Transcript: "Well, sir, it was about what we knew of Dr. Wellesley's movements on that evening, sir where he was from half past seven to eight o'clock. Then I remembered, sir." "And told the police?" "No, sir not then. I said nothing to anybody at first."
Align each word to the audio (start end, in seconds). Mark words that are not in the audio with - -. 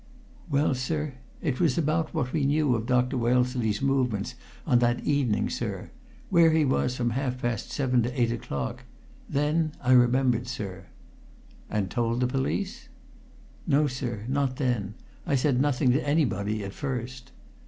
"Well, 0.49 0.73
sir, 0.73 1.13
it 1.43 1.59
was 1.59 1.77
about 1.77 2.11
what 2.11 2.33
we 2.33 2.43
knew 2.43 2.73
of 2.73 2.87
Dr. 2.87 3.19
Wellesley's 3.19 3.83
movements 3.83 4.33
on 4.65 4.79
that 4.79 5.03
evening, 5.03 5.47
sir 5.47 5.91
where 6.31 6.49
he 6.49 6.65
was 6.65 6.95
from 6.95 7.11
half 7.11 7.37
past 7.39 7.69
seven 7.71 8.01
to 8.01 8.19
eight 8.19 8.31
o'clock. 8.31 8.85
Then 9.29 9.73
I 9.79 9.91
remembered, 9.91 10.47
sir." 10.47 10.85
"And 11.69 11.91
told 11.91 12.19
the 12.19 12.25
police?" 12.25 12.87
"No, 13.67 13.85
sir 13.85 14.25
not 14.27 14.55
then. 14.55 14.95
I 15.27 15.35
said 15.35 15.61
nothing 15.61 15.91
to 15.91 16.01
anybody 16.03 16.63
at 16.63 16.73
first." 16.73 17.31